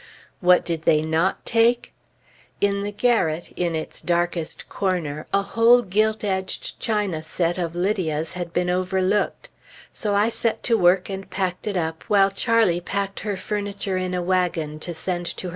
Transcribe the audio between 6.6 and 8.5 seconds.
china set of Lydia's